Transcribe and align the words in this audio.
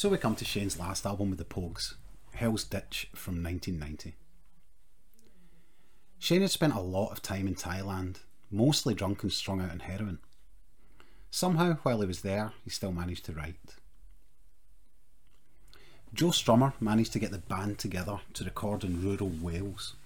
So 0.00 0.08
we 0.08 0.16
come 0.16 0.34
to 0.36 0.46
Shane's 0.46 0.78
last 0.78 1.04
album 1.04 1.28
with 1.28 1.38
the 1.38 1.44
Pogues, 1.44 1.92
Hell's 2.32 2.64
Ditch 2.64 3.10
from 3.14 3.44
1990. 3.44 4.16
Shane 6.18 6.40
had 6.40 6.50
spent 6.50 6.74
a 6.74 6.80
lot 6.80 7.12
of 7.12 7.20
time 7.20 7.46
in 7.46 7.54
Thailand, 7.54 8.20
mostly 8.50 8.94
drunk 8.94 9.22
and 9.22 9.30
strung 9.30 9.60
out 9.60 9.72
on 9.72 9.80
heroin. 9.80 10.20
Somehow, 11.30 11.74
while 11.82 12.00
he 12.00 12.06
was 12.06 12.22
there, 12.22 12.54
he 12.64 12.70
still 12.70 12.92
managed 12.92 13.26
to 13.26 13.34
write. 13.34 13.74
Joe 16.14 16.28
Strummer 16.28 16.72
managed 16.80 17.12
to 17.12 17.18
get 17.18 17.30
the 17.30 17.36
band 17.36 17.78
together 17.78 18.20
to 18.32 18.44
record 18.44 18.84
in 18.84 19.04
rural 19.04 19.28
Wales. 19.28 19.96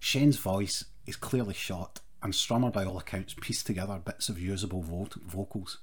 Shane's 0.00 0.38
voice 0.38 0.86
is 1.06 1.16
clearly 1.16 1.52
shot, 1.52 2.00
and 2.22 2.32
Strummer, 2.32 2.72
by 2.72 2.86
all 2.86 2.96
accounts, 2.96 3.34
pieced 3.38 3.66
together 3.66 4.00
bits 4.02 4.30
of 4.30 4.40
usable 4.40 4.80
vo- 4.80 5.08
vocals 5.26 5.80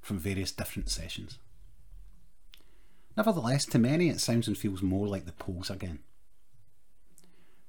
from 0.00 0.18
various 0.18 0.50
different 0.50 0.90
sessions. 0.90 1.38
Nevertheless, 3.16 3.66
to 3.66 3.78
many 3.78 4.08
it 4.08 4.20
sounds 4.20 4.48
and 4.48 4.56
feels 4.56 4.82
more 4.82 5.06
like 5.06 5.26
the 5.26 5.32
Pogues 5.32 5.70
again. 5.70 6.00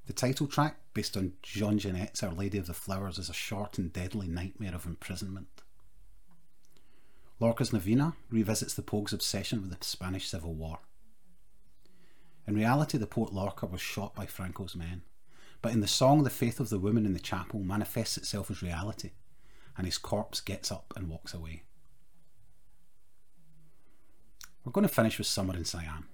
The 0.05 0.13
title 0.13 0.47
track, 0.47 0.77
based 0.93 1.15
on 1.15 1.33
Jean 1.41 1.79
Genet's 1.79 2.23
Our 2.23 2.33
Lady 2.33 2.57
of 2.57 2.67
the 2.67 2.73
Flowers, 2.73 3.17
is 3.17 3.29
a 3.29 3.33
short 3.33 3.77
and 3.77 3.91
deadly 3.91 4.27
nightmare 4.27 4.75
of 4.75 4.85
imprisonment. 4.85 5.61
Lorca's 7.39 7.73
Novena 7.73 8.13
revisits 8.29 8.73
the 8.73 8.81
Pogues' 8.81 9.13
obsession 9.13 9.61
with 9.61 9.77
the 9.77 9.85
Spanish 9.85 10.27
Civil 10.29 10.53
War. 10.53 10.79
In 12.47 12.55
reality, 12.55 12.97
the 12.97 13.07
poet 13.07 13.33
Lorca 13.33 13.65
was 13.65 13.81
shot 13.81 14.15
by 14.15 14.25
Franco's 14.25 14.75
men, 14.75 15.03
but 15.61 15.71
in 15.71 15.79
the 15.79 15.87
song, 15.87 16.23
the 16.23 16.29
faith 16.29 16.59
of 16.59 16.69
the 16.69 16.79
woman 16.79 17.05
in 17.05 17.13
the 17.13 17.19
chapel 17.19 17.61
manifests 17.61 18.17
itself 18.17 18.51
as 18.51 18.61
reality, 18.61 19.11
and 19.77 19.85
his 19.85 19.97
corpse 19.97 20.41
gets 20.41 20.71
up 20.71 20.93
and 20.95 21.09
walks 21.09 21.33
away. 21.33 21.63
We're 24.63 24.71
going 24.71 24.87
to 24.87 24.93
finish 24.93 25.17
with 25.17 25.27
Summer 25.27 25.55
in 25.55 25.65
Siam. 25.65 26.07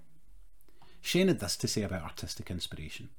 Shane 1.00 1.28
had 1.28 1.40
this 1.40 1.56
to 1.58 1.68
say 1.68 1.82
about 1.82 2.02
artistic 2.02 2.50
inspiration. 2.50 3.10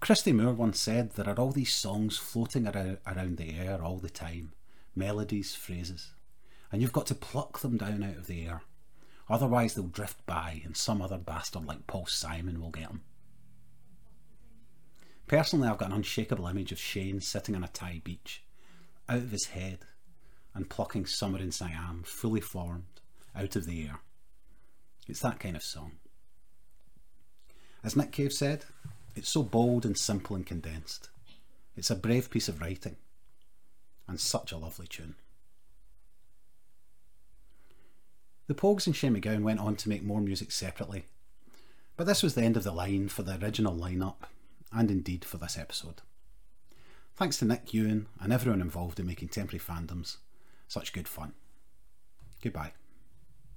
Christy 0.00 0.32
Moore 0.32 0.52
once 0.52 0.78
said 0.78 1.12
there 1.12 1.28
are 1.28 1.38
all 1.38 1.50
these 1.50 1.74
songs 1.74 2.16
floating 2.16 2.66
around 2.66 3.36
the 3.36 3.58
air 3.58 3.82
all 3.82 3.98
the 3.98 4.10
time 4.10 4.52
melodies, 4.94 5.54
phrases, 5.54 6.12
and 6.72 6.80
you've 6.80 6.92
got 6.92 7.06
to 7.06 7.14
pluck 7.14 7.60
them 7.60 7.76
down 7.76 8.02
out 8.02 8.16
of 8.16 8.26
the 8.26 8.46
air. 8.46 8.62
Otherwise, 9.28 9.74
they'll 9.74 9.84
drift 9.84 10.24
by, 10.24 10.62
and 10.64 10.76
some 10.76 11.02
other 11.02 11.18
bastard 11.18 11.66
like 11.66 11.86
Paul 11.86 12.06
Simon 12.06 12.60
will 12.60 12.70
get 12.70 12.88
them. 12.88 13.02
Personally, 15.26 15.68
I've 15.68 15.78
got 15.78 15.90
an 15.90 15.96
unshakable 15.96 16.46
image 16.46 16.72
of 16.72 16.78
Shane 16.78 17.20
sitting 17.20 17.54
on 17.54 17.64
a 17.64 17.68
Thai 17.68 18.00
beach, 18.04 18.42
out 19.08 19.18
of 19.18 19.32
his 19.32 19.46
head, 19.46 19.80
and 20.56 20.70
plucking 20.70 21.04
Summer 21.04 21.38
in 21.38 21.52
Siam, 21.52 22.02
fully 22.04 22.40
formed, 22.40 22.84
out 23.34 23.54
of 23.56 23.66
the 23.66 23.84
air. 23.84 24.00
It's 25.06 25.20
that 25.20 25.38
kind 25.38 25.54
of 25.54 25.62
song. 25.62 25.92
As 27.84 27.94
Nick 27.94 28.10
Cave 28.10 28.32
said, 28.32 28.64
it's 29.14 29.28
so 29.28 29.42
bold 29.42 29.84
and 29.84 29.96
simple 29.96 30.34
and 30.34 30.46
condensed. 30.46 31.10
It's 31.76 31.90
a 31.90 31.94
brave 31.94 32.30
piece 32.30 32.48
of 32.48 32.60
writing, 32.62 32.96
and 34.08 34.18
such 34.18 34.50
a 34.50 34.56
lovely 34.56 34.86
tune. 34.86 35.14
The 38.46 38.54
Pogues 38.54 38.86
and 38.86 38.96
Shane 38.96 39.14
MacGowan 39.14 39.42
went 39.42 39.60
on 39.60 39.76
to 39.76 39.88
make 39.90 40.02
more 40.02 40.20
music 40.22 40.52
separately, 40.52 41.04
but 41.96 42.06
this 42.06 42.22
was 42.22 42.34
the 42.34 42.42
end 42.42 42.56
of 42.56 42.64
the 42.64 42.72
line 42.72 43.08
for 43.08 43.22
the 43.22 43.38
original 43.42 43.74
lineup, 43.74 44.22
and 44.72 44.90
indeed 44.90 45.24
for 45.24 45.36
this 45.36 45.58
episode. 45.58 46.00
Thanks 47.14 47.38
to 47.38 47.44
Nick 47.44 47.74
Ewan 47.74 48.06
and 48.20 48.32
everyone 48.32 48.60
involved 48.60 48.98
in 48.98 49.06
making 49.06 49.28
Temporary 49.28 49.60
Fandoms, 49.60 50.16
such 50.68 50.92
good 50.92 51.08
fun. 51.08 51.32
Goodbye. 52.42 52.72